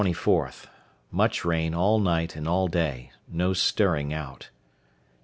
—Much 1.11 1.45
rain 1.45 1.75
all 1.75 1.99
night 1.99 2.35
and 2.35 2.47
all 2.47 2.67
day. 2.67 3.11
No 3.27 3.53
stirring 3.53 4.11
out. 4.11 4.49
_Dec. 4.49 4.49